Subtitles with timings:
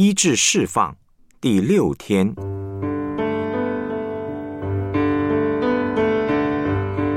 [0.00, 0.96] 医治释放
[1.40, 2.32] 第六天，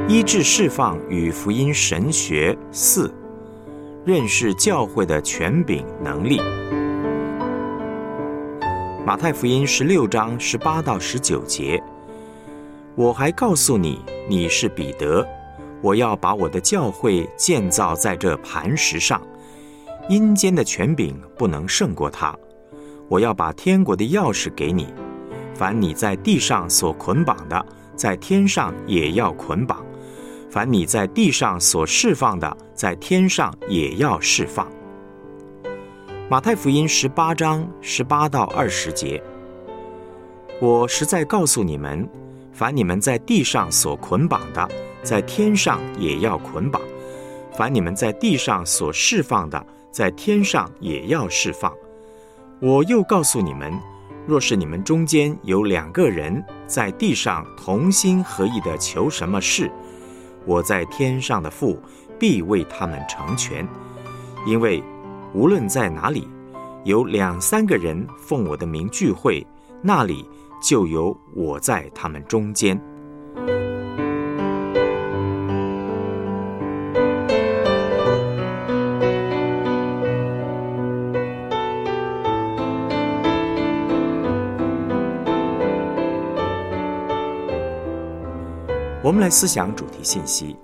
[0.09, 3.13] 医治释放与福音神学四，
[4.03, 6.41] 认识教会的权柄能力。
[9.05, 11.79] 马太福音十六章十八到十九节，
[12.95, 15.23] 我还告诉你，你是彼得，
[15.83, 19.21] 我要把我的教会建造在这磐石上，
[20.09, 22.35] 阴间的权柄不能胜过它。
[23.11, 24.87] 我要把天国的钥匙给你，
[25.53, 29.79] 凡你在地上所捆绑的，在天上也要捆绑；
[30.49, 34.65] 凡你在地上所释放的，在天上也要释放。
[36.29, 39.21] 马太福音十八章十八到二十节，
[40.61, 42.07] 我实在告诉你们，
[42.53, 44.65] 凡你们在地上所捆绑的，
[45.03, 46.81] 在天上也要捆绑；
[47.51, 51.69] 凡你们在地上所释放的，在天上也要释放。
[52.61, 53.73] 我又告诉你们，
[54.27, 59.71] 若是你们中间有两个人在地上同心合意的求什么事，
[60.45, 61.81] 我在天上的父
[62.19, 63.67] 必为他们成全。
[64.45, 64.83] 因为
[65.33, 66.27] 无论在哪里，
[66.83, 69.43] 有两三个人奉我的名聚会，
[69.81, 70.23] 那里
[70.61, 72.79] 就有我在他们中间。
[89.03, 90.55] 我们来思想主题信息。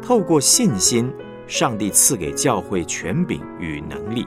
[0.00, 1.12] 透过信心，
[1.46, 4.26] 上帝赐给教会权柄与能力，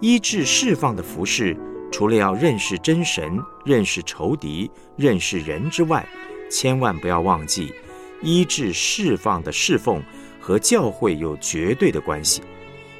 [0.00, 1.56] 医治释放的服饰。
[1.90, 6.04] 除了要认识真神、认识仇敌、认识人之外，
[6.50, 7.72] 千万不要忘记，
[8.20, 10.02] 医治释放的侍奉
[10.40, 12.42] 和教会有绝对的关系。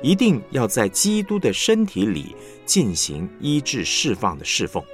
[0.04, 4.84] 一定要在基督的身体里进行医治释放的侍奉。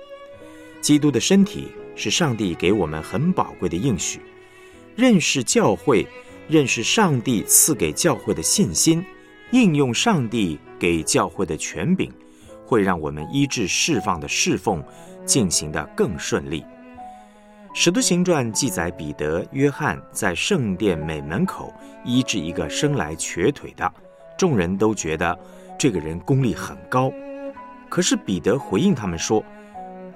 [0.81, 1.67] 基督的身体
[1.97, 4.21] 是上帝给我们很宝贵的应许。
[4.95, 6.07] 认识教会，
[6.49, 9.05] 认识上帝赐给教会的信心，
[9.51, 12.09] 应用上帝给教会的权柄，
[12.65, 14.81] 会让我们医治释放的侍奉
[15.27, 16.65] 进行的更顺利。
[17.75, 23.93] 使徒行传记载，彼得、约翰在圣殿美门口医治一个生来瘸腿的。
[24.41, 25.39] 众人都觉得
[25.79, 27.13] 这个人功力很高，
[27.91, 29.45] 可是彼得回应他们说：“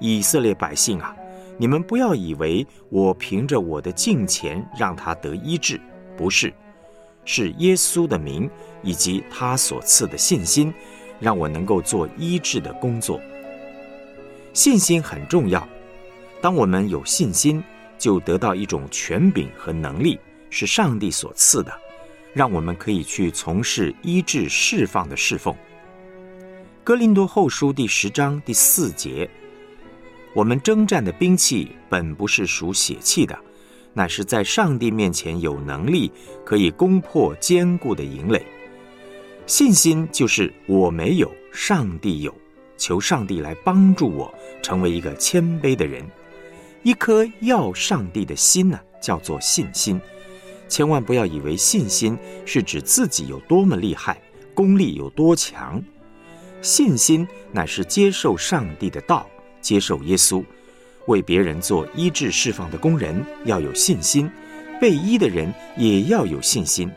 [0.01, 1.15] 以色列百姓啊，
[1.59, 5.79] 你们不要以为我凭着我的敬虔让他得医治，
[6.17, 6.51] 不是，
[7.23, 8.49] 是耶稣的名
[8.81, 10.73] 以及他所赐的信心，
[11.19, 13.21] 让我能够做医治的工作。
[14.53, 15.67] 信心很重要，
[16.41, 17.63] 当我们有信心，
[17.99, 20.19] 就得到一种权柄和能力，
[20.49, 21.71] 是上帝所赐的。”
[22.35, 25.55] 让我们可以去从事医治释放的侍奉。
[26.83, 29.27] 哥林多后书第十章第四节：
[30.33, 33.39] 我们征战的兵器本不是属血气的，
[33.93, 36.11] 乃是在上帝面前有能力，
[36.45, 38.45] 可以攻破坚固的营垒。
[39.47, 42.35] 信心就是我没有，上帝有，
[42.75, 46.05] 求上帝来帮助我成为一个谦卑的人。
[46.83, 50.01] 一颗要上帝的心呢，叫做信心。
[50.67, 54.21] 千万不要以为信心是指自己有多么厉害，
[54.53, 55.81] 功力有多强。
[56.61, 59.27] 信心乃是接受上帝的道，
[59.61, 60.43] 接受耶稣，
[61.07, 64.29] 为别人做医治释放的工人要有信心，
[64.79, 66.91] 被医的人也要有信心。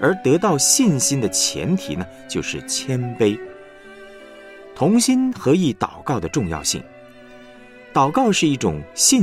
[0.00, 3.38] 而得到信心的前提呢，就是谦卑。
[4.74, 6.82] 同心合意祷告的重要性，
[7.92, 9.18] 祷告是一种信。